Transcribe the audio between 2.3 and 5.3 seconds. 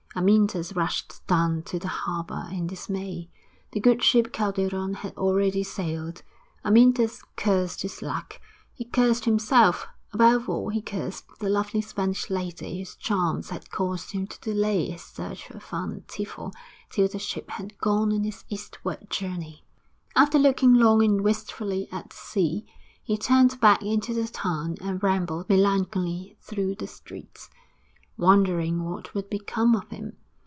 in dismay. The good ship Calderon had